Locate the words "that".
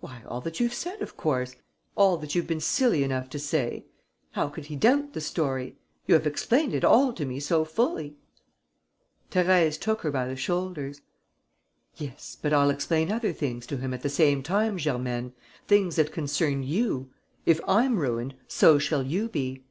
0.42-0.60, 2.18-2.34, 15.96-16.12